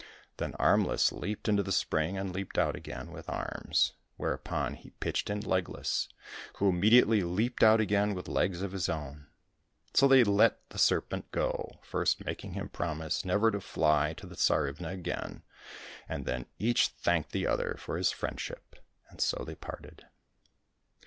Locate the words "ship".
18.39-18.77